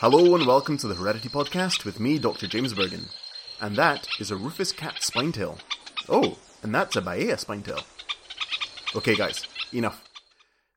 Hello 0.00 0.36
and 0.36 0.46
welcome 0.46 0.78
to 0.78 0.86
the 0.86 0.94
Heredity 0.94 1.28
Podcast 1.28 1.84
with 1.84 1.98
me, 1.98 2.20
Dr. 2.20 2.46
James 2.46 2.72
Burgon. 2.72 3.08
And 3.60 3.74
that 3.74 4.06
is 4.20 4.30
a 4.30 4.36
Rufous-capped 4.36 5.02
spinetail. 5.02 5.58
Oh, 6.08 6.38
and 6.62 6.72
that's 6.72 6.94
a 6.94 7.00
Bahia 7.00 7.34
spinetail. 7.34 7.82
Okay, 8.94 9.16
guys, 9.16 9.44
enough. 9.72 10.04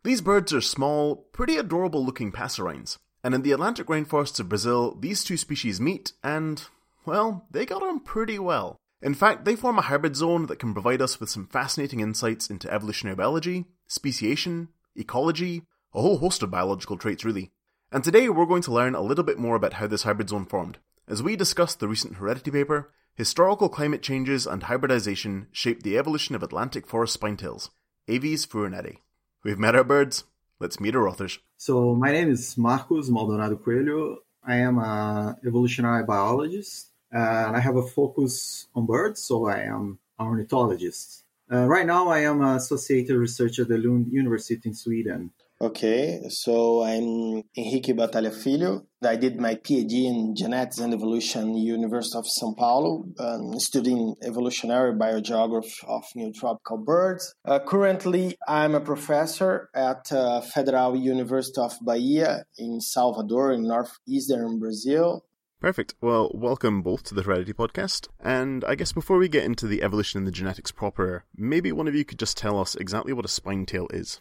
These 0.04 0.22
birds 0.22 0.52
are 0.56 0.60
small, 0.60 1.18
pretty 1.34 1.58
adorable 1.58 2.04
looking 2.04 2.32
passerines, 2.32 2.98
and 3.24 3.36
in 3.36 3.44
the 3.44 3.52
Atlantic 3.52 3.86
rainforests 3.86 4.40
of 4.40 4.50
Brazil, 4.50 4.98
these 5.00 5.24
two 5.24 5.38
species 5.38 5.80
meet, 5.80 6.14
and, 6.24 6.64
well, 7.06 7.46
they 7.52 7.68
got 7.68 7.84
on 7.84 8.00
pretty 8.00 8.40
well. 8.40 8.78
In 9.04 9.14
fact, 9.14 9.46
they 9.46 9.56
form 9.56 9.78
a 9.78 9.84
hybrid 9.84 10.16
zone 10.16 10.48
that 10.48 10.58
can 10.58 10.74
provide 10.74 11.00
us 11.00 11.20
with 11.20 11.30
some 11.30 11.46
fascinating 11.46 12.00
insights 12.00 12.50
into 12.50 12.74
evolutionary 12.74 13.18
biology, 13.18 13.66
speciation, 13.86 14.70
ecology, 14.96 15.62
a 15.94 16.02
whole 16.02 16.18
host 16.18 16.42
of 16.42 16.50
biological 16.50 16.98
traits, 16.98 17.24
really. 17.24 17.52
And 17.94 18.06
today 18.06 18.30
we're 18.30 18.46
going 18.46 18.62
to 18.62 18.72
learn 18.72 18.96
a 18.96 19.02
little 19.02 19.26
bit 19.26 19.38
more 19.38 19.58
about 19.58 19.74
how 19.74 19.86
this 19.86 20.04
hybrid 20.04 20.30
zone 20.30 20.46
formed, 20.46 20.78
as 21.10 21.22
we 21.22 21.36
discuss 21.36 21.76
the 21.76 21.90
recent 21.90 22.16
heredity 22.16 22.50
paper, 22.50 22.90
historical 23.16 23.68
climate 23.68 24.02
changes 24.02 24.48
and 24.48 24.64
hybridization 24.64 25.48
shaped 25.52 25.84
the 25.84 25.98
evolution 25.98 26.34
of 26.34 26.42
Atlantic 26.42 26.88
forest 26.88 27.20
spinetails, 27.20 27.70
Aves 28.08 28.46
furnariidae. 28.46 29.00
We've 29.44 29.60
met 29.60 29.76
our 29.76 29.84
birds, 29.84 30.24
let's 30.58 30.80
meet 30.80 30.96
our 30.96 31.06
authors. 31.06 31.40
So 31.58 31.94
my 31.94 32.14
name 32.14 32.32
is 32.32 32.58
Marcos 32.58 33.10
Maldonado 33.10 33.58
Coelho. 33.58 34.20
I 34.42 34.56
am 34.56 34.80
an 34.80 35.36
evolutionary 35.46 36.06
biologist, 36.06 36.92
and 37.12 37.58
I 37.58 37.60
have 37.60 37.76
a 37.76 37.84
focus 37.86 38.68
on 38.74 38.86
birds, 38.86 39.22
so 39.22 39.48
I 39.48 39.64
am 39.64 40.00
an 40.18 40.28
ornithologist. 40.28 41.26
Uh, 41.52 41.68
right 41.68 41.86
now, 41.86 42.08
I 42.08 42.20
am 42.20 42.42
an 42.42 42.56
associated 42.56 43.18
researcher 43.18 43.64
at 43.64 43.68
the 43.68 43.78
Lund 43.78 44.08
University 44.14 44.70
in 44.70 44.76
Sweden. 44.76 45.32
Okay, 45.62 46.24
so 46.30 46.82
I'm 46.82 47.44
Henrique 47.56 47.96
Batalha 47.96 48.32
Filho. 48.32 48.88
I 49.06 49.16
did 49.16 49.40
my 49.40 49.54
PhD 49.54 50.06
in 50.06 50.34
genetics 50.36 50.80
and 50.80 50.92
evolution, 50.92 51.56
University 51.56 52.18
of 52.18 52.26
São 52.26 52.58
Paulo, 52.58 53.06
um, 53.20 53.60
studying 53.60 54.16
evolutionary 54.24 54.94
biogeography 54.94 55.84
of 55.88 56.04
neotropical 56.18 56.84
birds. 56.84 57.36
Uh, 57.46 57.60
currently, 57.60 58.36
I'm 58.48 58.74
a 58.74 58.80
professor 58.80 59.70
at 59.76 60.12
uh, 60.12 60.42
Federal 60.42 60.96
University 60.96 61.62
of 61.62 61.78
Bahia 61.80 62.44
in 62.58 62.82
Salvador, 62.82 63.52
in 63.52 63.68
northeastern 63.68 64.58
Brazil. 64.58 65.26
Perfect. 65.60 65.94
Well, 66.02 66.32
welcome 66.34 66.82
both 66.82 67.04
to 67.04 67.14
the 67.14 67.22
Heredity 67.22 67.54
Podcast. 67.54 68.08
And 68.20 68.66
I 68.66 68.74
guess 68.74 68.94
before 68.94 69.20
we 69.20 69.28
get 69.28 69.44
into 69.44 69.68
the 69.68 69.84
evolution 69.84 70.18
and 70.18 70.26
the 70.26 70.32
genetics 70.32 70.72
proper, 70.72 71.26
maybe 71.36 71.72
one 71.72 71.88
of 71.88 71.94
you 71.94 72.04
could 72.04 72.18
just 72.18 72.36
tell 72.36 72.60
us 72.60 72.74
exactly 72.74 73.14
what 73.14 73.26
a 73.26 73.28
spine 73.28 73.68
tail 73.68 73.86
is. 73.92 74.20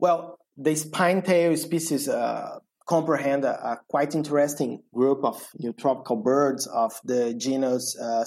Well, 0.00 0.40
the 0.56 0.74
spine-tail 0.74 1.56
species 1.56 2.08
uh, 2.08 2.58
comprehend 2.86 3.44
a, 3.44 3.72
a, 3.72 3.80
quite 3.88 4.14
interesting 4.14 4.82
group 4.94 5.24
of 5.24 5.44
neotropical 5.60 6.22
birds 6.22 6.66
of 6.68 6.98
the 7.04 7.34
genus 7.34 7.96
uh. 7.98 8.24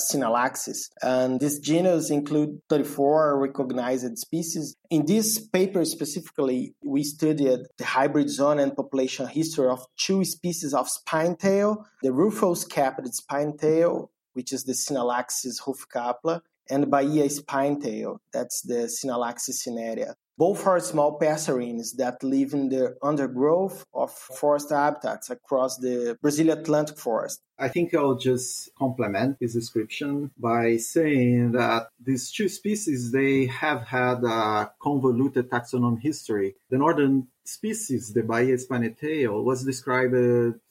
And 1.02 1.40
this 1.40 1.60
genus 1.60 2.12
include 2.12 2.62
34 2.70 3.40
recognized 3.40 4.18
species. 4.18 4.76
In 4.90 5.06
this 5.06 5.40
paper 5.40 5.86
specifically, 5.86 6.76
we 6.84 7.04
studied 7.04 7.62
the 7.78 7.86
hybrid 7.86 8.30
zone 8.30 8.60
and 8.60 8.76
population 8.76 9.28
history 9.28 9.68
of 9.68 9.86
two 9.98 10.26
species 10.26 10.74
of 10.74 10.90
spine-tail, 10.90 11.86
the 12.04 12.12
rufous-capped 12.12 13.08
spine-tail, 13.14 14.12
which 14.34 14.52
is 14.52 14.66
the 14.66 14.74
Synallaxis 14.74 15.62
ruficapilla, 15.62 16.42
and 16.70 16.92
Bahia 16.92 17.30
spine-tail, 17.30 18.22
that's 18.32 18.62
the 18.62 18.90
Synallaxis 19.04 19.68
cinerea. 19.68 20.14
Both 20.40 20.66
are 20.68 20.80
small 20.80 21.20
passerines 21.20 21.98
that 21.98 22.24
live 22.24 22.54
in 22.54 22.70
the 22.70 22.96
undergrowth 23.04 23.86
of 23.94 24.10
forest 24.10 24.70
habitats 24.70 25.30
across 25.30 25.76
the 25.76 26.18
Brazilian 26.22 26.58
Atlantic 26.58 26.98
forest. 26.98 27.42
I 27.58 27.68
think 27.68 27.94
I'll 27.94 28.16
just 28.16 28.74
complement 28.76 29.38
this 29.42 29.52
description 29.52 30.32
by 30.38 30.78
saying 30.78 31.52
that 31.60 31.90
these 32.02 32.32
two 32.32 32.48
species 32.48 33.12
they 33.12 33.48
have 33.48 33.82
had 33.82 34.24
a 34.24 34.72
convoluted 34.82 35.50
taxonomic 35.50 36.04
history. 36.04 36.56
The 36.70 36.78
northern 36.78 37.28
species, 37.44 38.14
the 38.14 38.24
Bahia 38.24 38.56
spinetail, 38.56 39.44
was 39.44 39.66
described 39.66 40.16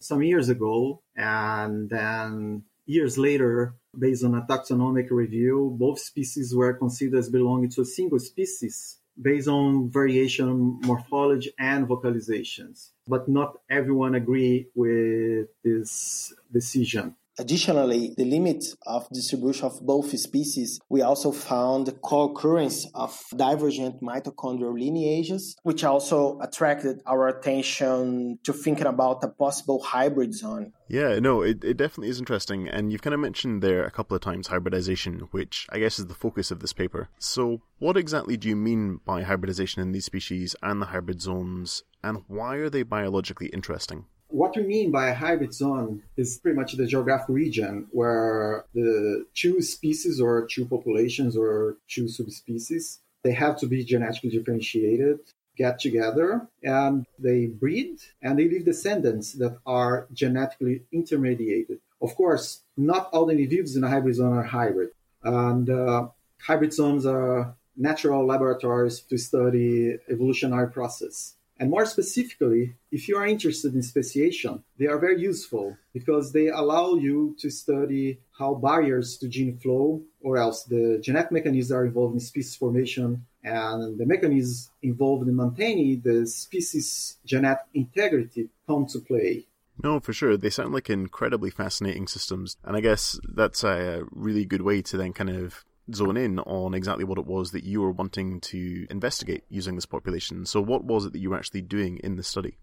some 0.01 0.23
years 0.23 0.49
ago, 0.49 1.03
and 1.15 1.91
then 1.91 2.63
years 2.87 3.19
later, 3.19 3.75
based 3.99 4.25
on 4.25 4.35
a 4.35 4.47
taxonomic 4.47 5.11
review, 5.11 5.77
both 5.79 5.99
species 5.99 6.55
were 6.55 6.73
considered 6.73 7.19
as 7.19 7.29
belonging 7.29 7.69
to 7.73 7.83
a 7.83 7.85
single 7.85 8.19
species 8.19 8.98
based 9.21 9.49
on 9.49 9.91
variation 9.91 10.81
morphology 10.83 11.53
and 11.59 11.87
vocalizations. 11.87 12.91
But 13.07 13.29
not 13.29 13.59
everyone 13.71 14.15
agree 14.15 14.69
with 14.75 15.49
this 15.65 16.33
decision. 16.53 17.17
Additionally, 17.39 18.15
the 18.17 18.25
limit 18.25 18.65
of 18.87 19.09
distribution 19.11 19.67
of 19.67 19.81
both 19.81 20.11
species, 20.19 20.81
we 20.89 21.03
also 21.03 21.31
found 21.31 21.93
co-occurrence 22.03 22.87
of 22.95 23.17
divergent 23.37 24.03
mitochondrial 24.03 24.75
lineages, 24.75 25.57
which 25.63 25.85
also 25.85 26.39
attracted 26.41 27.01
our 27.07 27.29
attention 27.29 28.39
to 28.43 28.53
thinking 28.53 28.87
about 28.87 29.23
a 29.23 29.29
possible 29.29 29.81
hybrid 29.83 30.35
zone. 30.35 30.73
Yeah, 30.89 31.19
no, 31.21 31.43
it, 31.43 31.63
it 31.63 31.77
definitely 31.77 32.09
is 32.09 32.19
interesting. 32.19 32.69
And 32.69 32.91
you've 32.91 33.03
kind 33.03 33.15
of 33.15 33.21
mentioned 33.21 33.63
there 33.63 33.85
a 33.85 33.91
couple 33.91 34.17
of 34.17 34.23
times 34.23 34.49
hybridization, 34.49 35.29
which 35.31 35.67
I 35.71 35.79
guess 35.79 35.99
is 35.99 36.07
the 36.07 36.15
focus 36.15 36.51
of 36.51 36.61
this 36.61 36.73
paper. 36.73 37.09
So, 37.19 37.61
what 37.79 37.97
exactly 37.97 38.37
do 38.37 38.49
you 38.49 38.57
mean 38.57 39.01
by 39.05 39.23
hybridization 39.23 39.83
in 39.83 39.93
these 39.93 40.07
species 40.07 40.57
and 40.63 40.83
the 40.83 40.87
hybrid 40.87 41.21
zones, 41.21 41.85
and 42.03 42.25
why 42.27 42.57
are 42.57 42.71
they 42.71 42.83
biologically 42.83 43.49
interesting? 43.49 44.07
What 44.29 44.57
we 44.57 44.63
mean 44.63 44.91
by 44.91 45.09
a 45.09 45.15
hybrid 45.15 45.55
zone 45.55 46.03
is 46.17 46.39
pretty 46.39 46.57
much 46.57 46.75
the 46.75 46.87
geographic 46.87 47.31
region 47.31 47.87
where 47.91 48.65
the 48.75 49.25
two 49.35 49.63
species 49.63 50.21
or 50.21 50.47
two 50.47 50.67
populations 50.67 51.37
or 51.37 51.77
two 51.89 52.09
subspecies 52.09 53.01
they 53.25 53.33
have 53.33 53.59
to 53.59 53.67
be 53.67 53.85
genetically 53.85 54.31
differentiated 54.31 55.19
get 55.57 55.79
together 55.81 56.47
and 56.63 57.05
they 57.19 57.47
breed 57.47 57.99
and 58.23 58.39
they 58.39 58.49
leave 58.49 58.65
descendants 58.65 59.33
that 59.33 59.59
are 59.67 60.07
genetically 60.13 60.83
intermediated. 60.93 61.81
Of 62.01 62.15
course, 62.15 62.61
not 62.77 63.11
all 63.13 63.27
the 63.27 63.33
individuals 63.33 63.75
in 63.75 63.83
a 63.83 63.89
hybrid 63.89 64.15
zone 64.15 64.39
are 64.39 64.45
hybrid. 64.45 64.91
And 65.25 65.69
uh, 65.69 66.09
hybrid 66.41 66.73
zones 66.73 67.05
are 67.07 67.57
natural 67.77 68.25
laboratories 68.25 69.01
to 69.01 69.19
study 69.19 69.97
evolutionary 70.09 70.71
process. 70.71 71.35
And 71.61 71.71
more 71.71 71.87
specifically, 71.87 72.77
if 72.93 73.09
you 73.09 73.17
are 73.17 73.27
interested 73.27 73.75
in 73.75 73.83
speciation, 73.83 74.63
they 74.79 74.87
are 74.87 74.99
very 74.99 75.21
useful 75.21 75.77
because 75.93 76.33
they 76.33 76.49
allow 76.49 76.95
you 76.95 77.37
to 77.41 77.51
study 77.51 78.21
how 78.39 78.55
barriers 78.55 79.17
to 79.19 79.29
gene 79.29 79.59
flow 79.59 80.03
or 80.21 80.37
else 80.37 80.65
the 80.65 81.01
genetic 81.03 81.33
mechanisms 81.33 81.73
are 81.73 81.85
involved 81.85 82.15
in 82.15 82.21
species 82.21 82.55
formation 82.55 83.25
and 83.43 83.99
the 83.99 84.07
mechanisms 84.07 84.71
involved 84.83 85.27
in 85.29 85.35
maintaining 85.35 86.01
the 86.03 86.27
species 86.27 87.19
genetic 87.25 87.65
integrity 87.75 88.49
come 88.67 88.87
to 88.87 89.01
play. 89.01 89.45
No, 89.83 90.01
for 90.01 90.13
sure. 90.13 90.37
They 90.37 90.51
sound 90.51 90.73
like 90.73 90.91
incredibly 90.91 91.51
fascinating 91.51 92.09
systems. 92.09 92.57
And 92.65 92.77
I 92.77 92.81
guess 92.81 93.19
that's 93.29 93.65
a 93.65 94.05
really 94.11 94.45
good 94.45 94.63
way 94.63 94.83
to 94.83 94.97
then 94.97 95.13
kind 95.13 95.31
of 95.31 95.65
zone 95.95 96.17
in 96.17 96.39
on 96.41 96.75
exactly 96.75 97.05
what 97.05 97.19
it 97.19 97.27
was 97.27 97.51
that 97.53 97.65
you 97.65 97.81
were 97.81 97.93
wanting 97.93 98.41
to 98.41 98.87
investigate 98.91 99.45
using 99.49 99.75
this 99.75 99.87
population. 99.87 100.47
So, 100.47 100.61
what 100.61 100.85
was 100.85 101.07
it 101.07 101.13
that 101.13 101.19
you 101.19 101.31
were 101.31 101.37
actually 101.37 101.63
doing 101.63 101.99
in 101.99 102.17
the 102.17 102.23
study? 102.23 102.59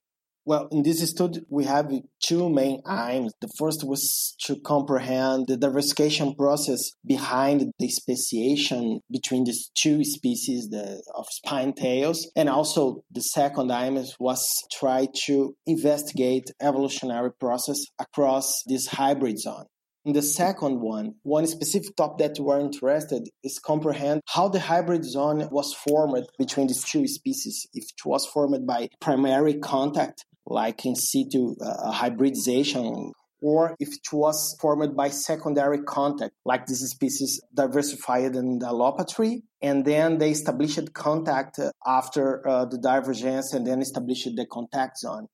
Well, 0.48 0.68
in 0.72 0.84
this 0.84 1.02
study, 1.10 1.42
we 1.50 1.64
have 1.64 1.92
two 2.22 2.50
main 2.50 2.84
aims. 2.88 3.34
The 3.42 3.50
first 3.58 3.84
was 3.84 4.36
to 4.42 4.56
comprehend 4.60 5.48
the 5.48 5.58
diversification 5.58 6.36
process 6.36 6.92
behind 7.04 7.72
the 7.80 7.90
speciation 7.90 9.00
between 9.12 9.46
these 9.46 9.72
two 9.74 10.04
species 10.04 10.70
the, 10.70 11.02
of 11.16 11.26
spine 11.32 11.74
tails. 11.74 12.30
And 12.36 12.48
also 12.48 13.04
the 13.12 13.22
second 13.22 13.72
aim 13.72 13.96
was 14.20 14.48
try 14.72 15.08
to 15.26 15.56
investigate 15.66 16.52
evolutionary 16.62 17.32
process 17.34 17.80
across 17.98 18.62
this 18.68 18.86
hybrid 18.86 19.40
zone. 19.40 19.66
In 20.06 20.14
the 20.14 20.22
second 20.22 20.82
one, 20.82 21.16
one 21.24 21.48
specific 21.48 21.96
topic 21.96 22.20
that 22.20 22.40
we're 22.40 22.60
interested 22.60 23.28
is 23.44 23.58
comprehend 23.58 24.22
how 24.28 24.48
the 24.48 24.60
hybrid 24.60 25.04
zone 25.04 25.48
was 25.50 25.74
formed 25.74 26.28
between 26.38 26.68
these 26.68 26.84
two 26.84 27.08
species. 27.08 27.66
If 27.74 27.86
it 27.86 28.06
was 28.06 28.28
formed 28.28 28.68
by 28.68 28.90
primary 29.02 29.56
contact, 29.56 30.24
like 30.46 30.86
in 30.86 30.96
situ 30.96 31.56
uh, 31.60 31.92
hybridization, 31.92 33.14
or 33.42 33.76
if 33.80 33.96
it 33.96 34.14
was 34.14 34.56
formed 34.62 34.96
by 34.96 35.10
secondary 35.10 35.82
contact, 35.82 36.34
like 36.46 36.68
this 36.68 36.88
species 36.88 37.42
diversified 37.52 38.36
in 38.36 38.60
the 38.60 38.68
allopatry, 38.68 39.42
and 39.60 39.86
then 39.86 40.20
they 40.20 40.30
established 40.30 40.94
contact 40.94 41.60
after 41.84 42.48
uh, 42.48 42.66
the 42.66 42.78
divergence 42.78 43.54
and 43.54 43.66
then 43.66 43.82
established 43.82 44.30
the 44.36 44.46
contact 44.46 45.00
zone. 45.00 45.26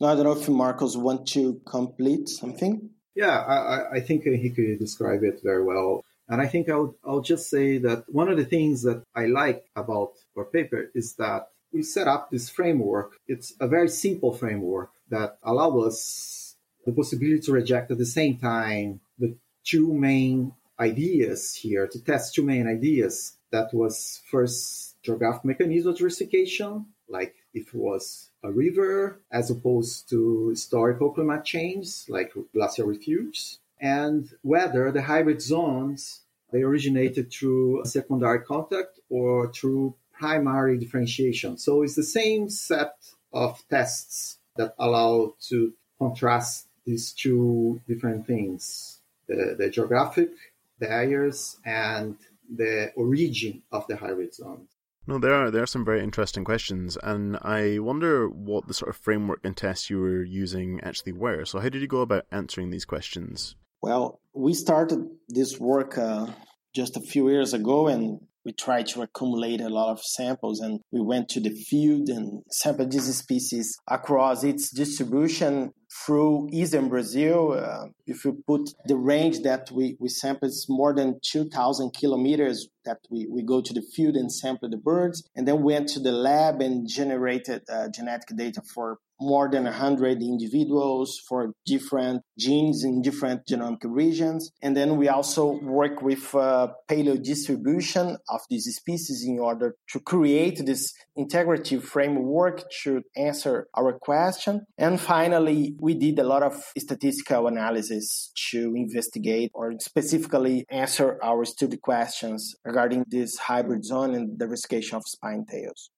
Now, 0.00 0.08
I 0.08 0.14
don't 0.14 0.24
know 0.24 0.32
if 0.32 0.48
Marcos 0.48 0.96
want 0.96 1.28
to 1.28 1.60
complete 1.66 2.30
something. 2.30 2.93
Yeah, 3.14 3.38
I, 3.38 3.96
I 3.96 4.00
think 4.00 4.24
he 4.24 4.50
could 4.50 4.78
describe 4.78 5.22
it 5.22 5.40
very 5.42 5.62
well. 5.62 6.04
And 6.28 6.40
I 6.40 6.46
think 6.46 6.68
I'll, 6.68 6.94
I'll 7.04 7.20
just 7.20 7.50
say 7.50 7.78
that 7.78 8.04
one 8.08 8.28
of 8.28 8.36
the 8.36 8.44
things 8.44 8.82
that 8.82 9.02
I 9.14 9.26
like 9.26 9.66
about 9.76 10.12
our 10.36 10.44
paper 10.44 10.90
is 10.94 11.14
that 11.16 11.48
we 11.72 11.82
set 11.82 12.08
up 12.08 12.30
this 12.30 12.48
framework. 12.48 13.16
It's 13.28 13.52
a 13.60 13.68
very 13.68 13.88
simple 13.88 14.32
framework 14.32 14.90
that 15.10 15.38
allows 15.42 15.86
us 15.86 16.56
the 16.86 16.92
possibility 16.92 17.40
to 17.40 17.52
reject 17.52 17.90
at 17.90 17.98
the 17.98 18.06
same 18.06 18.38
time 18.38 19.00
the 19.18 19.36
two 19.64 19.92
main 19.92 20.52
ideas 20.78 21.54
here, 21.54 21.86
to 21.86 22.02
test 22.02 22.34
two 22.34 22.42
main 22.42 22.66
ideas. 22.66 23.36
That 23.52 23.72
was 23.72 24.22
first 24.30 24.96
geographic 25.02 25.44
mechanism 25.44 25.90
of 25.90 25.98
diversification, 25.98 26.86
like 27.08 27.34
if 27.54 27.68
it 27.68 27.74
was 27.74 28.30
a 28.42 28.50
river 28.50 29.20
as 29.30 29.50
opposed 29.50 30.08
to 30.10 30.48
historical 30.48 31.10
climate 31.10 31.44
change 31.44 32.08
like 32.08 32.32
glacial 32.52 32.86
refuges, 32.86 33.58
and 33.80 34.30
whether 34.42 34.90
the 34.90 35.02
hybrid 35.02 35.40
zones 35.40 36.20
they 36.52 36.62
originated 36.62 37.32
through 37.32 37.84
secondary 37.84 38.40
contact 38.40 39.00
or 39.10 39.52
through 39.52 39.94
primary 40.12 40.78
differentiation. 40.78 41.58
So 41.58 41.82
it's 41.82 41.96
the 41.96 42.04
same 42.04 42.48
set 42.48 42.94
of 43.32 43.60
tests 43.68 44.38
that 44.56 44.74
allow 44.78 45.34
to 45.48 45.72
contrast 45.98 46.68
these 46.86 47.12
two 47.12 47.80
different 47.88 48.26
things 48.26 49.00
the, 49.26 49.56
the 49.58 49.70
geographic 49.70 50.30
barriers 50.78 51.56
and 51.64 52.16
the 52.54 52.92
origin 52.94 53.62
of 53.72 53.86
the 53.86 53.96
hybrid 53.96 54.34
zones. 54.34 54.68
No, 55.06 55.18
there 55.18 55.34
are 55.34 55.50
there 55.50 55.62
are 55.62 55.66
some 55.66 55.84
very 55.84 56.02
interesting 56.02 56.44
questions, 56.44 56.96
and 57.02 57.36
I 57.42 57.78
wonder 57.78 58.28
what 58.28 58.66
the 58.66 58.74
sort 58.74 58.88
of 58.88 58.96
framework 58.96 59.40
and 59.44 59.56
tests 59.56 59.90
you 59.90 60.00
were 60.00 60.24
using 60.24 60.80
actually 60.82 61.12
were. 61.12 61.44
So, 61.44 61.60
how 61.60 61.68
did 61.68 61.82
you 61.82 61.88
go 61.88 62.00
about 62.00 62.26
answering 62.32 62.70
these 62.70 62.86
questions? 62.86 63.54
Well, 63.82 64.20
we 64.32 64.54
started 64.54 65.06
this 65.28 65.60
work 65.60 65.98
uh, 65.98 66.28
just 66.74 66.96
a 66.96 67.00
few 67.00 67.28
years 67.28 67.52
ago, 67.52 67.86
and 67.86 68.20
we 68.44 68.52
tried 68.52 68.86
to 68.86 69.02
accumulate 69.02 69.60
a 69.60 69.68
lot 69.68 69.90
of 69.90 70.02
samples 70.02 70.60
and 70.60 70.80
we 70.92 71.00
went 71.00 71.28
to 71.30 71.40
the 71.40 71.50
field 71.50 72.08
and 72.08 72.42
sampled 72.50 72.92
this 72.92 73.16
species 73.16 73.78
across 73.88 74.44
its 74.44 74.70
distribution 74.70 75.72
through 75.94 76.48
eastern 76.50 76.88
Brazil. 76.88 77.52
Uh, 77.52 77.88
if 78.06 78.24
you 78.24 78.42
put 78.46 78.70
the 78.86 78.96
range 78.96 79.40
that 79.40 79.70
we, 79.70 79.96
we 80.00 80.08
sample, 80.08 80.48
it's 80.48 80.68
more 80.68 80.94
than 80.94 81.20
2,000 81.22 81.92
kilometers 81.92 82.68
that 82.84 82.98
we, 83.10 83.26
we 83.30 83.42
go 83.42 83.60
to 83.60 83.72
the 83.72 83.82
field 83.82 84.16
and 84.16 84.32
sample 84.32 84.68
the 84.68 84.76
birds. 84.76 85.22
And 85.36 85.46
then 85.46 85.62
we 85.62 85.74
went 85.74 85.88
to 85.90 86.00
the 86.00 86.12
lab 86.12 86.60
and 86.60 86.88
generated 86.88 87.62
uh, 87.70 87.88
genetic 87.88 88.36
data 88.36 88.62
for 88.74 88.98
more 89.24 89.48
than 89.50 89.64
100 89.64 90.22
individuals 90.22 91.20
for 91.28 91.52
different 91.66 92.22
genes 92.38 92.84
in 92.84 93.02
different 93.02 93.46
genomic 93.46 93.82
regions. 93.84 94.50
And 94.62 94.76
then 94.76 94.96
we 94.96 95.08
also 95.08 95.58
work 95.62 96.02
with 96.02 96.34
uh, 96.34 96.68
paleodistribution 96.88 98.16
of 98.28 98.40
these 98.50 98.66
species 98.74 99.24
in 99.26 99.38
order 99.38 99.74
to 99.92 100.00
create 100.00 100.64
this 100.64 100.92
integrative 101.18 101.82
framework 101.82 102.64
to 102.82 103.02
answer 103.16 103.66
our 103.74 103.98
question. 103.98 104.66
And 104.78 105.00
finally, 105.00 105.74
we 105.80 105.94
did 105.94 106.18
a 106.18 106.24
lot 106.24 106.42
of 106.42 106.54
statistical 106.76 107.46
analysis 107.46 108.32
to 108.50 108.74
investigate 108.76 109.50
or 109.54 109.72
specifically 109.80 110.66
answer 110.70 111.18
our 111.22 111.44
study 111.44 111.76
questions 111.76 112.54
regarding 112.64 113.04
this 113.08 113.38
hybrid 113.38 113.84
zone 113.84 114.14
and 114.14 114.38
diversification 114.38 114.96
of 114.96 115.04
spine 115.06 115.44
tails. 115.50 115.90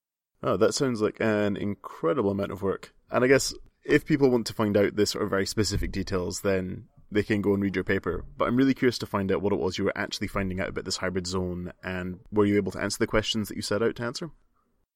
Oh, 0.46 0.56
that 0.56 0.75
sounds 0.75 1.02
like 1.02 1.16
an 1.19 1.56
incredible 1.56 2.31
amount 2.31 2.52
of 2.52 2.62
work. 2.62 2.94
And 3.10 3.25
I 3.25 3.26
guess 3.26 3.52
if 3.84 4.06
people 4.06 4.31
want 4.31 4.46
to 4.46 4.52
find 4.52 4.76
out 4.76 4.94
this 4.94 5.10
sort 5.10 5.25
of 5.25 5.31
very 5.31 5.44
specific 5.44 5.90
details, 5.90 6.43
then 6.43 6.84
they 7.10 7.25
can 7.25 7.43
go 7.43 7.52
and 7.52 7.60
read 7.60 7.75
your 7.75 7.82
paper. 7.82 8.25
But 8.37 8.46
I'm 8.46 8.54
really 8.54 8.72
curious 8.72 8.96
to 8.98 9.06
find 9.06 9.32
out 9.32 9.43
what 9.43 9.52
it 9.52 9.58
was 9.58 9.76
you 9.76 9.84
were 9.84 9.98
actually 9.98 10.28
finding 10.28 10.60
out 10.60 10.69
about 10.69 10.84
this 10.84 10.98
hybrid 10.98 11.26
zone, 11.26 11.72
and 11.82 12.20
were 12.31 12.46
you 12.46 12.54
able 12.56 12.70
to 12.72 12.81
answer 12.81 12.98
the 13.00 13.08
questions 13.08 13.48
that 13.48 13.56
you 13.56 13.62
set 13.62 13.82
out 13.82 13.96
to 13.96 14.04
answer? 14.04 14.31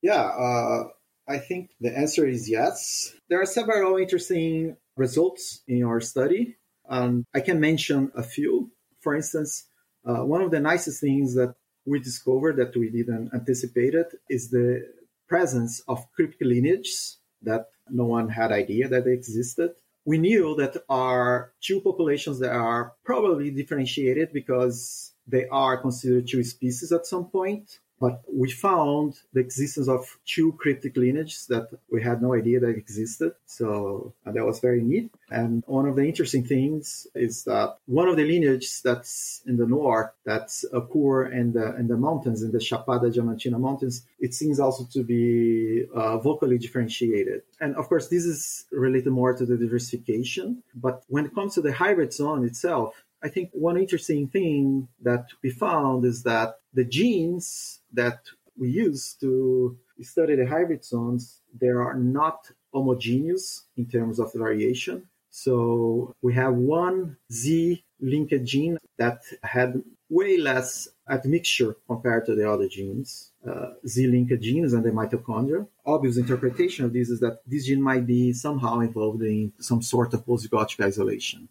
Yeah, 0.02 0.23
uh, 0.23 0.85
I 1.29 1.38
think 1.38 1.70
the 1.81 1.99
answer 1.99 2.25
is 2.29 2.49
yes. 2.49 3.12
There 3.29 3.43
are 3.43 3.46
several 3.46 3.96
interesting 3.96 4.76
results 4.96 5.62
in 5.67 5.82
our 5.82 6.00
study. 6.00 6.58
Um, 6.88 7.26
I 7.35 7.41
can 7.41 7.58
mention 7.58 8.12
a 8.14 8.23
few. 8.23 8.70
For 9.00 9.17
instance, 9.17 9.67
uh, 10.06 10.25
one 10.25 10.43
of 10.43 10.53
the 10.53 10.61
nicest 10.61 11.00
things 11.00 11.35
that 11.35 11.56
we 11.87 11.99
discovered 11.99 12.56
that 12.58 12.76
we 12.76 12.88
didn't 12.88 13.31
anticipate 13.35 13.94
it 13.94 14.14
is 14.29 14.50
the 14.50 14.87
presence 15.31 15.81
of 15.87 16.11
cryptic 16.12 16.47
lineages 16.47 17.19
that 17.41 17.71
no 17.88 18.05
one 18.05 18.29
had 18.29 18.53
idea 18.53 18.88
that 18.88 19.05
they 19.05 19.12
existed. 19.12 19.71
We 20.05 20.19
knew 20.19 20.56
that 20.56 20.77
are 20.88 21.53
two 21.61 21.81
populations 21.81 22.41
that 22.41 22.53
are 22.53 22.93
probably 23.05 23.50
differentiated 23.50 24.32
because 24.32 25.12
they 25.27 25.47
are 25.49 25.81
considered 25.81 26.27
two 26.27 26.43
species 26.43 26.91
at 26.91 27.06
some 27.06 27.27
point. 27.27 27.79
But 28.00 28.23
we 28.32 28.50
found 28.50 29.19
the 29.35 29.41
existence 29.41 29.88
of 29.88 30.19
two 30.25 30.52
cryptic 30.52 30.97
lineages 30.97 31.47
that 31.49 31.69
we 31.93 32.02
had 32.02 32.23
no 32.23 32.35
idea 32.35 32.58
that 32.61 32.70
existed. 32.70 33.32
So 33.44 34.14
that 34.25 34.47
was 34.47 34.61
very 34.61 34.82
neat. 34.82 35.12
And 35.31 35.62
one 35.67 35.87
of 35.87 35.97
the 35.97 36.05
interesting 36.05 36.44
things 36.44 37.06
is 37.14 37.44
that 37.44 37.76
one 37.87 38.08
of 38.08 38.17
the 38.17 38.25
lineages 38.25 38.81
that's 38.82 39.43
in 39.47 39.56
the 39.58 39.67
north, 39.67 40.11
that's 40.25 40.64
occur 40.73 41.26
in 41.26 41.52
the 41.52 41.76
in 41.76 41.88
the 41.88 41.97
mountains, 41.97 42.43
in 42.43 42.52
the 42.52 42.58
Chapada 42.58 43.12
Diamantina 43.14 43.61
mountains, 43.61 44.03
it 44.19 44.32
seems 44.35 44.58
also 44.58 44.85
to 44.93 45.03
be 45.05 45.87
uh, 45.94 46.19
vocally 46.19 46.58
differentiated. 46.58 47.43
And 47.61 47.76
of 47.76 47.88
course, 47.88 48.08
this 48.08 48.25
is 48.25 48.64
related 48.73 49.11
more 49.11 49.35
to 49.35 49.44
the 49.44 49.56
diversification. 49.56 50.62
But 50.75 51.03
when 51.08 51.26
it 51.26 51.35
comes 51.35 51.55
to 51.55 51.61
the 51.61 51.73
hybrid 51.73 52.12
zone 52.12 52.44
itself, 52.44 53.05
I 53.22 53.28
think 53.28 53.50
one 53.52 53.76
interesting 53.76 54.28
thing 54.28 54.88
that 55.02 55.26
we 55.43 55.50
found 55.50 56.05
is 56.05 56.22
that 56.22 56.55
the 56.72 56.84
genes 56.84 57.81
that 57.93 58.20
we 58.58 58.70
use 58.70 59.14
to 59.20 59.76
study 60.00 60.37
the 60.37 60.46
hybrid 60.46 60.84
zones, 60.84 61.40
they 61.61 61.69
are 61.69 61.94
not 61.94 62.50
homogeneous 62.72 63.67
in 63.76 63.87
terms 63.87 64.19
of 64.19 64.32
variation. 64.32 65.08
So 65.31 66.15
we 66.22 66.34
have 66.34 66.55
one 66.55 67.17
Z 67.31 67.84
linked 68.00 68.44
gene 68.44 68.79
that 68.98 69.22
had 69.43 69.82
way 70.10 70.36
less 70.36 70.89
admixture 71.08 71.77
compared 71.86 72.27
to 72.27 72.34
the 72.34 72.50
other 72.50 72.69
genes, 72.69 73.32
uh, 73.48 73.70
Z-linked 73.86 74.41
genes 74.41 74.72
and 74.72 74.84
the 74.84 74.91
mitochondria. 74.91 75.67
Obvious 75.86 76.17
interpretation 76.19 76.84
of 76.84 76.93
this 76.93 77.08
is 77.08 77.20
that 77.20 77.39
this 77.46 77.67
gene 77.67 77.81
might 77.81 78.06
be 78.06 78.32
somehow 78.32 78.81
involved 78.81 79.22
in 79.22 79.53
some 79.60 79.81
sort 79.81 80.12
of 80.12 80.27
postzygotic 80.27 80.84
isolation. 80.84 81.48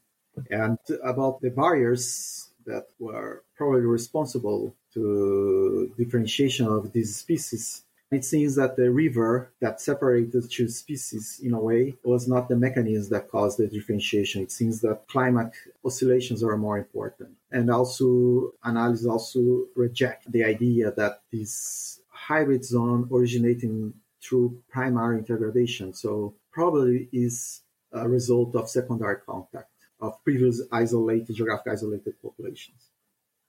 And 0.50 0.78
about 1.04 1.42
the 1.42 1.50
barriers 1.50 2.50
that 2.66 2.88
were 3.00 3.44
probably 3.56 3.82
responsible 3.82 4.76
to 4.94 5.92
differentiation 5.98 6.68
of 6.68 6.92
these 6.94 7.16
species, 7.16 7.84
it 8.12 8.26
seems 8.26 8.56
that 8.56 8.76
the 8.76 8.90
river 8.90 9.52
that 9.60 9.80
separated 9.80 10.50
two 10.50 10.68
species 10.68 11.40
in 11.44 11.54
a 11.54 11.60
way 11.60 11.96
was 12.04 12.28
not 12.28 12.50
the 12.50 12.56
mechanism 12.56 13.12
that 13.12 13.30
caused 13.30 13.60
the 13.60 13.68
differentiation. 13.68 14.42
It 14.42 14.52
seems 14.52 14.82
that 14.82 15.08
climate 15.08 15.54
oscillations 15.86 16.44
are 16.44 16.58
more 16.58 16.80
important. 16.80 17.30
And 17.52 17.70
also 17.70 18.54
analysis 18.64 19.06
also 19.06 19.66
reject 19.76 20.32
the 20.32 20.44
idea 20.44 20.92
that 20.92 21.22
this 21.32 22.00
hybrid 22.10 22.66
zone 22.66 23.08
originating 23.12 23.94
through 24.22 24.62
primary 24.70 25.22
intergradation. 25.22 25.96
So 25.96 26.34
probably 26.52 27.10
is 27.12 27.62
a 27.92 28.08
result 28.10 28.56
of 28.56 28.70
secondary 28.70 29.18
contact 29.18 29.70
of 30.00 30.24
previous 30.24 30.62
isolated, 30.72 31.36
geographic 31.36 31.74
isolated 31.74 32.14
populations. 32.22 32.90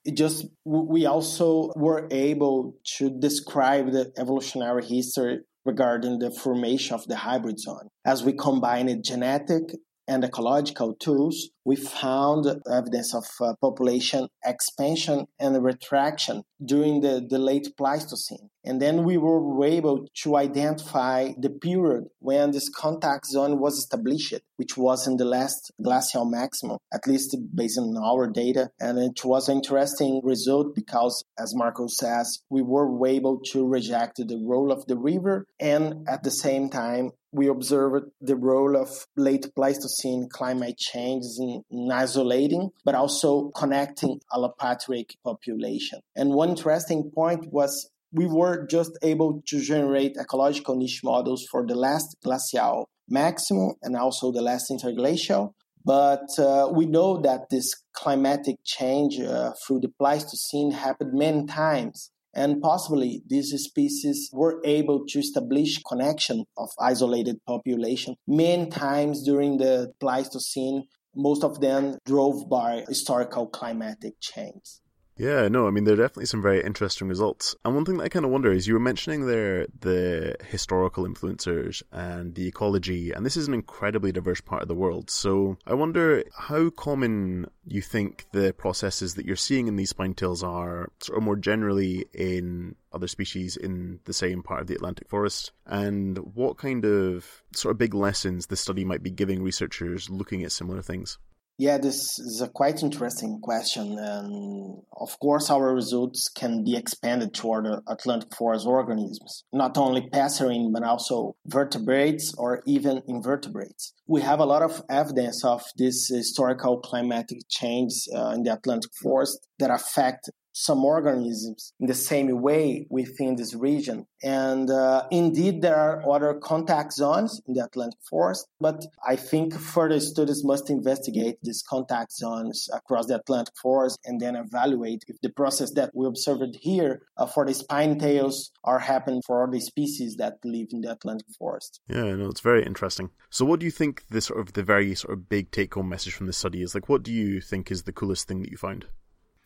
It 0.03 0.15
just 0.15 0.47
we 0.65 1.05
also 1.05 1.71
were 1.75 2.07
able 2.09 2.75
to 2.97 3.09
describe 3.09 3.91
the 3.91 4.11
evolutionary 4.17 4.83
history 4.83 5.41
regarding 5.63 6.19
the 6.19 6.31
formation 6.31 6.95
of 6.95 7.05
the 7.07 7.15
hybrid 7.15 7.59
zone 7.59 7.87
as 8.03 8.23
we 8.23 8.33
combined 8.33 9.03
genetic 9.03 9.75
and 10.07 10.23
ecological 10.23 10.93
tools, 10.95 11.49
we 11.63 11.75
found 11.75 12.47
evidence 12.69 13.13
of 13.13 13.25
uh, 13.39 13.53
population 13.61 14.27
expansion 14.43 15.27
and 15.39 15.63
retraction 15.63 16.43
during 16.63 17.01
the, 17.01 17.25
the 17.27 17.37
late 17.37 17.67
Pleistocene. 17.77 18.49
And 18.63 18.79
then 18.79 19.03
we 19.03 19.17
were 19.17 19.65
able 19.65 20.07
to 20.23 20.35
identify 20.35 21.31
the 21.37 21.49
period 21.49 22.05
when 22.19 22.51
this 22.51 22.69
contact 22.69 23.25
zone 23.25 23.59
was 23.59 23.77
established, 23.77 24.35
which 24.57 24.77
was 24.77 25.07
in 25.07 25.17
the 25.17 25.25
last 25.25 25.71
glacial 25.81 26.25
maximum, 26.25 26.77
at 26.93 27.07
least 27.07 27.35
based 27.55 27.79
on 27.79 27.97
our 27.97 28.27
data. 28.27 28.69
And 28.79 28.99
it 28.99 29.25
was 29.25 29.49
an 29.49 29.57
interesting 29.57 30.21
result 30.23 30.75
because, 30.75 31.23
as 31.39 31.55
Marco 31.55 31.87
says, 31.87 32.39
we 32.49 32.61
were 32.61 33.07
able 33.07 33.39
to 33.51 33.67
reject 33.67 34.17
the 34.17 34.43
role 34.47 34.71
of 34.71 34.85
the 34.85 34.97
river 34.97 35.47
and 35.59 36.07
at 36.07 36.23
the 36.23 36.31
same 36.31 36.69
time 36.69 37.11
we 37.31 37.47
observed 37.47 38.05
the 38.19 38.35
role 38.35 38.75
of 38.75 38.89
late 39.15 39.47
Pleistocene 39.55 40.27
climate 40.29 40.77
changes 40.77 41.39
in, 41.41 41.63
in, 41.71 41.91
isolating, 41.91 42.69
but 42.83 42.95
also 42.95 43.51
connecting 43.55 44.19
allopatric 44.33 45.11
population. 45.23 45.99
And 46.15 46.33
one 46.33 46.49
interesting 46.49 47.11
point 47.13 47.51
was 47.51 47.89
we 48.11 48.25
were 48.25 48.67
just 48.67 48.91
able 49.01 49.41
to 49.47 49.61
generate 49.61 50.17
ecological 50.19 50.75
niche 50.75 51.01
models 51.03 51.45
for 51.49 51.65
the 51.65 51.75
last 51.75 52.17
glacial 52.23 52.89
maximum 53.07 53.73
and 53.81 53.95
also 53.95 54.31
the 54.31 54.41
last 54.41 54.69
interglacial. 54.69 55.53
But 55.83 56.27
uh, 56.37 56.69
we 56.73 56.85
know 56.85 57.21
that 57.21 57.49
this 57.49 57.73
climatic 57.93 58.57
change 58.63 59.19
uh, 59.19 59.53
through 59.65 59.79
the 59.79 59.89
Pleistocene 59.89 60.71
happened 60.71 61.13
many 61.13 61.45
times 61.47 62.11
and 62.33 62.61
possibly 62.61 63.23
these 63.27 63.51
species 63.63 64.29
were 64.33 64.61
able 64.63 65.05
to 65.07 65.19
establish 65.19 65.81
connection 65.83 66.45
of 66.57 66.69
isolated 66.79 67.37
population 67.45 68.15
many 68.27 68.69
times 68.69 69.23
during 69.23 69.57
the 69.57 69.91
Pleistocene. 69.99 70.83
Most 71.15 71.43
of 71.43 71.59
them 71.59 71.97
drove 72.05 72.49
by 72.49 72.85
historical 72.87 73.47
climatic 73.47 74.13
change. 74.21 74.80
Yeah, 75.21 75.49
no, 75.49 75.67
I 75.67 75.69
mean, 75.69 75.83
there 75.83 75.93
are 75.93 75.97
definitely 75.97 76.25
some 76.25 76.41
very 76.41 76.63
interesting 76.63 77.07
results. 77.07 77.55
And 77.63 77.75
one 77.75 77.85
thing 77.85 77.97
that 77.97 78.05
I 78.05 78.09
kind 78.09 78.25
of 78.25 78.31
wonder 78.31 78.51
is 78.51 78.67
you 78.67 78.73
were 78.73 78.79
mentioning 78.79 79.27
there 79.27 79.67
the 79.79 80.35
historical 80.47 81.07
influencers 81.07 81.83
and 81.91 82.33
the 82.33 82.47
ecology, 82.47 83.11
and 83.11 83.23
this 83.23 83.37
is 83.37 83.47
an 83.47 83.53
incredibly 83.53 84.11
diverse 84.11 84.41
part 84.41 84.63
of 84.63 84.67
the 84.67 84.73
world. 84.73 85.11
So 85.11 85.59
I 85.67 85.75
wonder 85.75 86.23
how 86.35 86.71
common 86.71 87.45
you 87.67 87.83
think 87.83 88.25
the 88.31 88.51
processes 88.51 89.13
that 89.13 89.27
you're 89.27 89.35
seeing 89.35 89.67
in 89.67 89.75
these 89.75 89.91
spine 89.91 90.15
tails 90.15 90.41
are, 90.41 90.89
sort 91.03 91.19
of 91.19 91.23
more 91.23 91.35
generally 91.35 92.07
in 92.15 92.73
other 92.91 93.07
species 93.07 93.57
in 93.57 93.99
the 94.05 94.13
same 94.13 94.41
part 94.41 94.61
of 94.61 94.67
the 94.67 94.73
Atlantic 94.73 95.07
forest, 95.07 95.51
and 95.67 96.17
what 96.33 96.57
kind 96.57 96.83
of 96.83 97.43
sort 97.55 97.73
of 97.73 97.77
big 97.77 97.93
lessons 97.93 98.47
the 98.47 98.57
study 98.57 98.83
might 98.83 99.03
be 99.03 99.11
giving 99.11 99.43
researchers 99.43 100.09
looking 100.09 100.43
at 100.43 100.51
similar 100.51 100.81
things. 100.81 101.19
Yeah, 101.61 101.77
this 101.77 102.17
is 102.17 102.41
a 102.41 102.49
quite 102.49 102.81
interesting 102.81 103.39
question. 103.39 103.95
And 103.99 104.81
of 104.99 105.19
course, 105.19 105.51
our 105.51 105.75
results 105.75 106.27
can 106.27 106.63
be 106.63 106.75
expanded 106.75 107.35
toward 107.35 107.65
the 107.65 107.83
Atlantic 107.87 108.33
forest 108.33 108.65
organisms, 108.65 109.43
not 109.53 109.77
only 109.77 110.09
passerine, 110.09 110.71
but 110.73 110.81
also 110.81 111.35
vertebrates 111.45 112.33
or 112.35 112.63
even 112.65 113.03
invertebrates. 113.07 113.93
We 114.07 114.21
have 114.21 114.39
a 114.39 114.45
lot 114.47 114.63
of 114.63 114.81
evidence 114.89 115.45
of 115.45 115.61
this 115.77 116.07
historical 116.07 116.79
climatic 116.79 117.41
change 117.47 118.07
uh, 118.11 118.29
in 118.29 118.41
the 118.41 118.53
Atlantic 118.53 118.89
forest 118.99 119.47
that 119.59 119.69
affect 119.69 120.31
some 120.53 120.83
organisms 120.83 121.73
in 121.79 121.87
the 121.87 121.93
same 121.93 122.41
way 122.41 122.87
within 122.89 123.35
this 123.35 123.53
region. 123.53 124.05
And 124.23 124.69
uh, 124.69 125.07
indeed, 125.11 125.61
there 125.61 125.75
are 125.75 126.09
other 126.09 126.35
contact 126.35 126.93
zones 126.93 127.41
in 127.47 127.53
the 127.53 127.63
Atlantic 127.65 127.99
forest, 128.09 128.47
but 128.59 128.85
I 129.07 129.15
think 129.15 129.53
further 129.53 129.99
studies 129.99 130.43
must 130.43 130.69
investigate 130.69 131.37
these 131.41 131.63
contact 131.67 132.11
zones 132.13 132.69
across 132.73 133.07
the 133.07 133.15
Atlantic 133.15 133.55
forest 133.61 133.99
and 134.05 134.19
then 134.19 134.35
evaluate 134.35 135.03
if 135.07 135.19
the 135.21 135.29
process 135.29 135.71
that 135.73 135.91
we 135.93 136.05
observed 136.05 136.55
here 136.59 137.01
uh, 137.17 137.25
for 137.25 137.45
the 137.45 137.53
spine 137.53 137.97
tails 137.97 138.51
are 138.63 138.79
happening 138.79 139.21
for 139.25 139.47
the 139.51 139.59
species 139.59 140.17
that 140.17 140.37
live 140.43 140.67
in 140.71 140.81
the 140.81 140.91
Atlantic 140.91 141.27
forest. 141.37 141.79
Yeah, 141.87 142.15
no, 142.15 142.29
it's 142.29 142.41
very 142.41 142.63
interesting. 142.63 143.09
So, 143.29 143.45
what 143.45 143.59
do 143.59 143.65
you 143.65 143.71
think 143.71 144.03
the 144.09 144.21
sort 144.21 144.39
of 144.39 144.53
the 144.53 144.63
very 144.63 144.93
sort 144.95 145.13
of 145.13 145.29
big 145.29 145.51
take 145.51 145.73
home 145.73 145.89
message 145.89 146.13
from 146.13 146.27
this 146.27 146.37
study 146.37 146.61
is? 146.61 146.75
Like, 146.75 146.89
what 146.89 147.03
do 147.03 147.11
you 147.11 147.41
think 147.41 147.71
is 147.71 147.83
the 147.83 147.93
coolest 147.93 148.27
thing 148.27 148.41
that 148.41 148.51
you 148.51 148.57
found? 148.57 148.85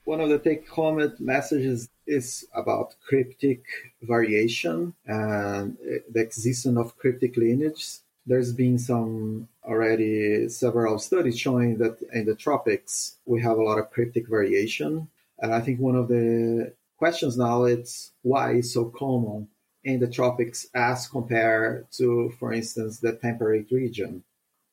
One 0.05 0.21
of 0.21 0.29
the 0.29 0.39
take 0.39 0.69
home 0.69 1.13
messages 1.19 1.89
is 2.07 2.45
about 2.53 2.95
cryptic 3.05 3.63
variation 4.01 4.93
and 5.05 5.77
the 6.11 6.21
existence 6.21 6.77
of 6.77 6.97
cryptic 6.97 7.35
lineages. 7.35 8.01
There's 8.27 8.53
been 8.53 8.77
some 8.79 9.47
already 9.63 10.47
several 10.49 10.99
studies 10.99 11.37
showing 11.37 11.77
that 11.79 11.97
in 12.13 12.25
the 12.25 12.35
tropics 12.35 13.17
we 13.25 13.41
have 13.41 13.57
a 13.57 13.63
lot 13.63 13.79
of 13.79 13.91
cryptic 13.91 14.27
variation. 14.27 15.07
And 15.39 15.53
I 15.53 15.59
think 15.61 15.79
one 15.79 15.95
of 15.95 16.07
the 16.07 16.73
questions 16.97 17.37
now 17.37 17.65
is 17.65 18.11
why 18.21 18.53
it's 18.53 18.73
so 18.73 18.85
common 18.85 19.47
in 19.83 19.99
the 19.99 20.07
tropics 20.07 20.67
as 20.73 21.07
compared 21.07 21.91
to, 21.93 22.31
for 22.39 22.53
instance, 22.53 22.99
the 22.99 23.13
temperate 23.13 23.71
region. 23.71 24.23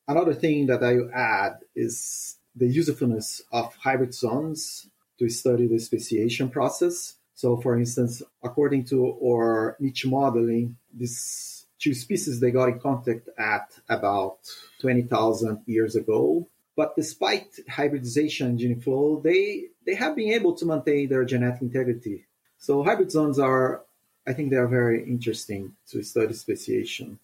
Another 0.07 0.33
thing 0.33 0.67
that 0.67 0.83
I 0.83 0.97
add 1.15 1.59
is 1.75 2.37
the 2.55 2.67
usefulness 2.67 3.41
of 3.51 3.75
hybrid 3.75 4.13
zones 4.13 4.89
to 5.23 5.29
study 5.29 5.67
the 5.67 5.79
speciation 5.79 6.49
process. 6.49 7.15
So, 7.33 7.57
for 7.57 7.77
instance, 7.77 8.21
according 8.43 8.85
to 8.85 9.17
our 9.23 9.77
niche 9.79 10.05
modeling, 10.05 10.77
these 10.93 11.65
two 11.79 11.93
species 11.93 12.39
they 12.39 12.51
got 12.51 12.69
in 12.69 12.79
contact 12.79 13.29
at 13.37 13.71
about 13.89 14.37
20,000 14.81 15.63
years 15.65 15.95
ago. 15.95 16.47
But 16.75 16.95
despite 16.95 17.47
hybridization 17.69 18.57
gene 18.57 18.81
flow, 18.81 19.21
they 19.23 19.67
they 19.85 19.95
have 19.95 20.15
been 20.15 20.31
able 20.31 20.53
to 20.55 20.65
maintain 20.65 21.09
their 21.09 21.25
genetic 21.25 21.61
integrity. 21.61 22.25
So 22.57 22.83
hybrid 22.83 23.11
zones 23.11 23.37
are, 23.37 23.83
I 24.25 24.33
think, 24.33 24.49
they 24.49 24.55
are 24.55 24.67
very 24.67 25.03
interesting 25.03 25.75
to 25.89 26.01
study 26.03 26.33
speciation. 26.33 27.19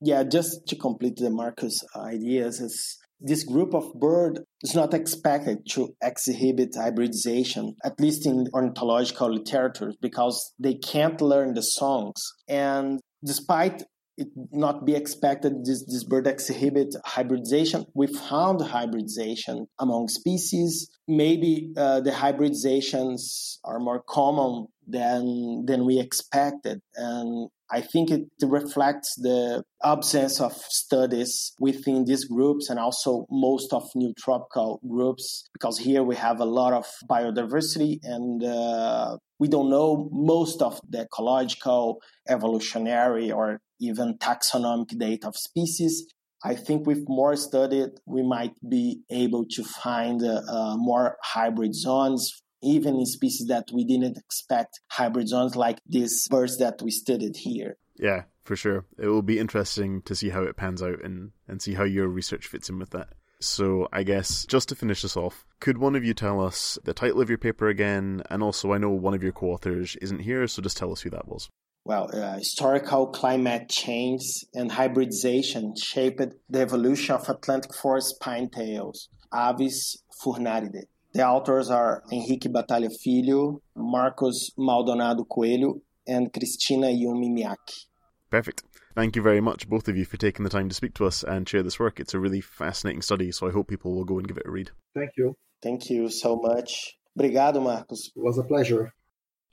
Yeah, 0.00 0.22
just 0.24 0.66
to 0.68 0.76
complete 0.76 1.16
the 1.16 1.30
Marcos 1.30 1.84
ideas, 1.96 2.60
is 2.60 2.98
this 3.22 3.44
group 3.44 3.74
of 3.74 3.92
bird 3.94 4.40
is 4.62 4.74
not 4.74 4.94
expected 4.94 5.58
to 5.70 5.94
exhibit 6.02 6.74
hybridization, 6.74 7.76
at 7.84 7.98
least 8.00 8.26
in 8.26 8.48
ornithological 8.52 9.32
literature, 9.32 9.92
because 10.00 10.52
they 10.58 10.74
can't 10.74 11.20
learn 11.20 11.54
the 11.54 11.62
songs. 11.62 12.20
And 12.48 13.00
despite 13.24 13.82
it 14.18 14.28
not 14.50 14.84
be 14.84 14.94
expected 14.94 15.64
this, 15.64 15.84
this 15.86 16.04
bird 16.04 16.26
exhibit 16.26 16.94
hybridization. 17.04 17.86
We 17.94 18.08
found 18.08 18.60
hybridization 18.60 19.66
among 19.78 20.08
species. 20.08 20.90
Maybe 21.08 21.72
uh, 21.76 22.00
the 22.00 22.10
hybridizations 22.10 23.56
are 23.64 23.78
more 23.78 24.02
common 24.06 24.66
than 24.86 25.64
than 25.66 25.86
we 25.86 25.98
expected, 25.98 26.80
and 26.94 27.48
I 27.74 27.80
think 27.80 28.10
it 28.10 28.28
reflects 28.42 29.14
the 29.16 29.62
absence 29.82 30.42
of 30.42 30.52
studies 30.52 31.52
within 31.58 32.04
these 32.04 32.26
groups 32.26 32.68
and 32.68 32.78
also 32.78 33.24
most 33.30 33.72
of 33.72 33.88
neotropical 33.96 34.78
groups, 34.86 35.48
because 35.54 35.78
here 35.78 36.02
we 36.02 36.14
have 36.16 36.38
a 36.40 36.44
lot 36.44 36.74
of 36.74 36.86
biodiversity 37.10 37.98
and 38.02 38.44
uh, 38.44 39.16
we 39.38 39.48
don't 39.48 39.70
know 39.70 40.10
most 40.12 40.60
of 40.60 40.80
the 40.86 41.00
ecological, 41.00 42.02
evolutionary, 42.28 43.32
or 43.32 43.58
even 43.80 44.18
taxonomic 44.18 44.98
data 44.98 45.28
of 45.28 45.36
species. 45.36 46.06
I 46.44 46.54
think 46.56 46.86
with 46.86 47.04
more 47.08 47.36
study, 47.36 47.86
we 48.04 48.22
might 48.22 48.52
be 48.68 49.00
able 49.10 49.46
to 49.50 49.64
find 49.64 50.22
uh, 50.22 50.76
more 50.76 51.16
hybrid 51.22 51.74
zones 51.74 52.42
even 52.62 52.96
in 52.96 53.06
species 53.06 53.48
that 53.48 53.68
we 53.72 53.84
didn't 53.84 54.16
expect 54.16 54.80
hybrid 54.88 55.28
zones 55.28 55.56
like 55.56 55.78
these 55.86 56.26
birds 56.28 56.58
that 56.58 56.80
we 56.82 56.90
studied 56.90 57.36
here. 57.36 57.76
Yeah, 57.96 58.22
for 58.44 58.56
sure. 58.56 58.86
It 58.98 59.06
will 59.06 59.22
be 59.22 59.38
interesting 59.38 60.02
to 60.02 60.14
see 60.14 60.30
how 60.30 60.42
it 60.42 60.56
pans 60.56 60.82
out 60.82 61.02
and, 61.02 61.32
and 61.48 61.60
see 61.60 61.74
how 61.74 61.84
your 61.84 62.08
research 62.08 62.46
fits 62.46 62.68
in 62.68 62.78
with 62.78 62.90
that. 62.90 63.08
So, 63.40 63.88
I 63.92 64.04
guess 64.04 64.46
just 64.46 64.68
to 64.68 64.76
finish 64.76 65.02
this 65.02 65.16
off, 65.16 65.44
could 65.58 65.78
one 65.78 65.96
of 65.96 66.04
you 66.04 66.14
tell 66.14 66.40
us 66.40 66.78
the 66.84 66.94
title 66.94 67.20
of 67.20 67.28
your 67.28 67.38
paper 67.38 67.68
again? 67.68 68.22
And 68.30 68.40
also, 68.40 68.72
I 68.72 68.78
know 68.78 68.90
one 68.90 69.14
of 69.14 69.22
your 69.22 69.32
co 69.32 69.48
authors 69.48 69.96
isn't 69.96 70.20
here, 70.20 70.46
so 70.46 70.62
just 70.62 70.76
tell 70.76 70.92
us 70.92 71.00
who 71.00 71.10
that 71.10 71.26
was. 71.26 71.48
Well, 71.84 72.08
uh, 72.14 72.38
historical 72.38 73.08
climate 73.08 73.68
change 73.68 74.22
and 74.54 74.70
hybridization 74.70 75.74
shaped 75.76 76.22
the 76.48 76.60
evolution 76.60 77.16
of 77.16 77.28
Atlantic 77.28 77.74
forest 77.74 78.14
spinetails, 78.20 79.08
Aves 79.34 80.00
furnariidae. 80.24 80.84
The 81.14 81.26
authors 81.26 81.68
are 81.70 82.02
Henrique 82.10 82.50
Batalha 82.50 82.90
Filho, 82.90 83.60
Marcos 83.76 84.50
Maldonado 84.56 85.24
Coelho, 85.24 85.80
and 86.06 86.32
Cristina 86.32 86.86
Yumi 86.86 87.28
Miyaki. 87.30 87.84
Perfect. 88.30 88.62
Thank 88.94 89.16
you 89.16 89.22
very 89.22 89.40
much, 89.40 89.68
both 89.68 89.88
of 89.88 89.96
you, 89.96 90.06
for 90.06 90.16
taking 90.16 90.44
the 90.44 90.50
time 90.50 90.68
to 90.68 90.74
speak 90.74 90.94
to 90.94 91.06
us 91.06 91.22
and 91.22 91.46
share 91.48 91.62
this 91.62 91.78
work. 91.78 92.00
It's 92.00 92.14
a 92.14 92.18
really 92.18 92.40
fascinating 92.40 93.02
study, 93.02 93.30
so 93.30 93.46
I 93.46 93.52
hope 93.52 93.68
people 93.68 93.94
will 93.94 94.04
go 94.04 94.18
and 94.18 94.26
give 94.26 94.38
it 94.38 94.46
a 94.46 94.50
read. 94.50 94.70
Thank 94.94 95.10
you. 95.16 95.36
Thank 95.62 95.90
you 95.90 96.08
so 96.08 96.36
much. 96.36 96.96
Obrigado, 97.18 97.62
Marcos. 97.62 98.10
It 98.16 98.22
was 98.22 98.38
a 98.38 98.42
pleasure. 98.42 98.94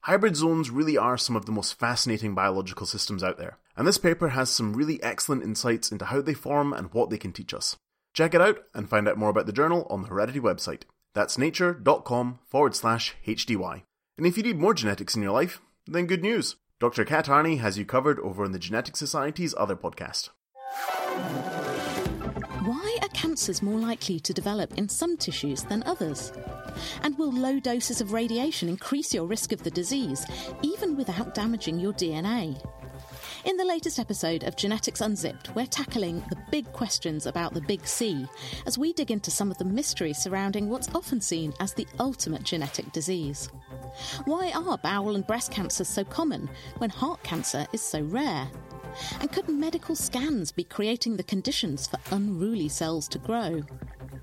Hybrid 0.03 0.37
zones 0.37 0.69
really 0.69 0.97
are 0.97 1.17
some 1.17 1.35
of 1.35 1.45
the 1.45 1.51
most 1.51 1.77
fascinating 1.77 2.33
biological 2.33 2.85
systems 2.85 3.21
out 3.21 3.37
there, 3.37 3.57
and 3.75 3.85
this 3.85 3.97
paper 3.97 4.29
has 4.29 4.49
some 4.49 4.73
really 4.73 5.03
excellent 5.03 5.43
insights 5.43 5.91
into 5.91 6.05
how 6.05 6.21
they 6.21 6.33
form 6.33 6.71
and 6.71 6.93
what 6.93 7.09
they 7.09 7.17
can 7.17 7.33
teach 7.33 7.53
us. 7.53 7.75
Check 8.13 8.33
it 8.33 8.39
out 8.39 8.59
and 8.73 8.89
find 8.89 9.09
out 9.09 9.17
more 9.17 9.29
about 9.29 9.45
the 9.45 9.51
journal 9.51 9.85
on 9.89 10.01
the 10.01 10.07
Heredity 10.07 10.39
website. 10.39 10.83
That's 11.13 11.37
nature.com 11.37 12.39
forward 12.45 12.75
slash 12.75 13.15
HDY. 13.25 13.83
And 14.17 14.25
if 14.27 14.37
you 14.37 14.43
need 14.43 14.59
more 14.59 14.73
genetics 14.73 15.15
in 15.15 15.23
your 15.23 15.31
life, 15.31 15.61
then 15.87 16.05
good 16.05 16.21
news. 16.21 16.55
Dr. 16.79 17.03
Kat 17.03 17.25
Arney 17.25 17.59
has 17.59 17.77
you 17.77 17.85
covered 17.85 18.19
over 18.19 18.45
in 18.45 18.51
the 18.51 18.59
Genetic 18.59 18.95
Society's 18.95 19.53
other 19.57 19.75
podcast. 19.75 20.29
Why 22.63 22.97
are 23.01 23.09
cancers 23.09 23.61
more 23.61 23.79
likely 23.79 24.19
to 24.19 24.33
develop 24.33 24.77
in 24.77 24.87
some 24.87 25.17
tissues 25.17 25.63
than 25.63 25.83
others? 25.83 26.31
And 27.03 27.17
will 27.17 27.31
low 27.31 27.59
doses 27.59 27.99
of 28.01 28.13
radiation 28.13 28.69
increase 28.69 29.13
your 29.13 29.25
risk 29.25 29.51
of 29.51 29.63
the 29.63 29.71
disease, 29.71 30.25
even 30.61 30.95
without 30.95 31.33
damaging 31.33 31.79
your 31.79 31.93
DNA? 31.93 32.61
In 33.45 33.57
the 33.57 33.65
latest 33.65 33.99
episode 33.99 34.43
of 34.43 34.57
Genetics 34.57 35.01
Unzipped, 35.01 35.55
we're 35.55 35.65
tackling 35.65 36.23
the 36.29 36.35
big 36.51 36.71
questions 36.73 37.25
about 37.25 37.53
the 37.53 37.61
big 37.61 37.85
C 37.85 38.27
as 38.65 38.77
we 38.77 38.93
dig 38.93 39.11
into 39.11 39.31
some 39.31 39.51
of 39.51 39.57
the 39.57 39.65
mysteries 39.65 40.17
surrounding 40.17 40.69
what's 40.69 40.93
often 40.95 41.21
seen 41.21 41.53
as 41.59 41.73
the 41.73 41.87
ultimate 41.99 42.43
genetic 42.43 42.91
disease. 42.91 43.49
Why 44.25 44.51
are 44.55 44.77
bowel 44.77 45.15
and 45.15 45.25
breast 45.25 45.51
cancers 45.51 45.87
so 45.87 46.03
common 46.03 46.49
when 46.77 46.89
heart 46.89 47.23
cancer 47.23 47.65
is 47.73 47.81
so 47.81 48.01
rare? 48.01 48.49
And 49.21 49.31
could 49.31 49.49
medical 49.49 49.95
scans 49.95 50.51
be 50.51 50.63
creating 50.63 51.17
the 51.17 51.23
conditions 51.23 51.87
for 51.87 51.99
unruly 52.11 52.69
cells 52.69 53.07
to 53.09 53.19
grow? 53.19 53.63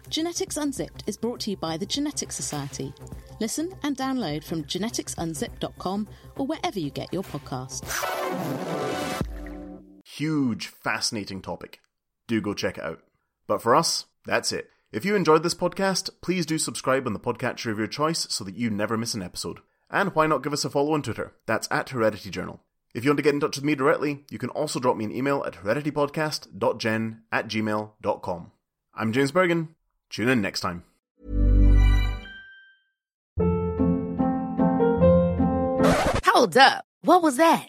Genetics 0.08 0.56
Unzipped 0.56 1.04
is 1.06 1.16
brought 1.16 1.40
to 1.40 1.50
you 1.50 1.56
by 1.56 1.76
the 1.76 1.86
Genetics 1.86 2.36
Society. 2.36 2.92
Listen 3.40 3.74
and 3.82 3.96
download 3.96 4.44
from 4.44 4.64
geneticsunzipped.com 4.64 6.08
or 6.36 6.46
wherever 6.46 6.78
you 6.78 6.90
get 6.90 7.12
your 7.12 7.24
podcasts. 7.24 7.84
Huge, 10.04 10.68
fascinating 10.68 11.42
topic. 11.42 11.80
Do 12.26 12.40
go 12.40 12.54
check 12.54 12.78
it 12.78 12.84
out. 12.84 13.00
But 13.46 13.62
for 13.62 13.74
us, 13.74 14.06
that's 14.24 14.52
it. 14.52 14.70
If 14.92 15.04
you 15.04 15.14
enjoyed 15.14 15.42
this 15.42 15.54
podcast, 15.54 16.10
please 16.20 16.46
do 16.46 16.58
subscribe 16.58 17.06
on 17.06 17.12
the 17.12 17.20
podcatcher 17.20 17.70
of 17.70 17.78
your 17.78 17.86
choice 17.86 18.26
so 18.30 18.44
that 18.44 18.56
you 18.56 18.70
never 18.70 18.96
miss 18.96 19.14
an 19.14 19.22
episode. 19.22 19.60
And 19.90 20.14
why 20.14 20.26
not 20.26 20.42
give 20.42 20.52
us 20.52 20.64
a 20.64 20.70
follow 20.70 20.94
on 20.94 21.02
Twitter? 21.02 21.34
That's 21.46 21.68
at 21.70 21.90
Heredity 21.90 22.30
Journal. 22.30 22.60
If 22.94 23.04
you 23.04 23.10
want 23.10 23.18
to 23.18 23.22
get 23.22 23.34
in 23.34 23.40
touch 23.40 23.56
with 23.56 23.64
me 23.64 23.74
directly, 23.74 24.24
you 24.30 24.38
can 24.38 24.48
also 24.50 24.80
drop 24.80 24.96
me 24.96 25.04
an 25.04 25.14
email 25.14 25.44
at 25.44 25.54
hereditypodcast.gen 25.54 27.22
at 27.30 27.46
gmail.com. 27.46 28.52
I'm 28.94 29.12
James 29.12 29.32
Burgon. 29.32 29.68
Tune 30.08 30.28
in 30.28 30.40
next 30.40 30.60
time. 30.60 30.84
Hold 36.24 36.56
up. 36.56 36.84
What 37.02 37.22
was 37.22 37.36
that? 37.36 37.68